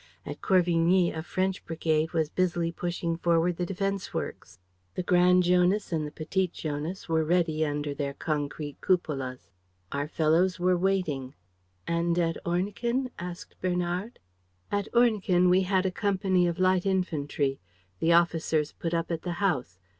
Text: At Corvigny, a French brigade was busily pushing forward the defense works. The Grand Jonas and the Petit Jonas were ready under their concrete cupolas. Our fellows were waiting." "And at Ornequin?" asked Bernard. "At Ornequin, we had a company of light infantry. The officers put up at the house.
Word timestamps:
At 0.25 0.41
Corvigny, 0.41 1.11
a 1.11 1.21
French 1.21 1.63
brigade 1.63 2.11
was 2.11 2.31
busily 2.31 2.71
pushing 2.71 3.17
forward 3.17 3.57
the 3.57 3.67
defense 3.67 4.15
works. 4.15 4.57
The 4.95 5.03
Grand 5.03 5.43
Jonas 5.43 5.91
and 5.91 6.07
the 6.07 6.11
Petit 6.11 6.47
Jonas 6.47 7.07
were 7.07 7.23
ready 7.23 7.63
under 7.63 7.93
their 7.93 8.15
concrete 8.15 8.81
cupolas. 8.81 9.51
Our 9.91 10.07
fellows 10.07 10.59
were 10.59 10.75
waiting." 10.75 11.35
"And 11.85 12.17
at 12.17 12.37
Ornequin?" 12.47 13.11
asked 13.19 13.61
Bernard. 13.61 14.17
"At 14.71 14.87
Ornequin, 14.91 15.51
we 15.51 15.61
had 15.61 15.85
a 15.85 15.91
company 15.91 16.47
of 16.47 16.57
light 16.57 16.87
infantry. 16.87 17.59
The 17.99 18.13
officers 18.13 18.71
put 18.71 18.95
up 18.95 19.11
at 19.11 19.21
the 19.21 19.33
house. 19.33 19.77